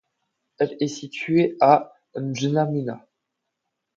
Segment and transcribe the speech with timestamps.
[0.57, 3.05] Elle est située à de N'Djamena.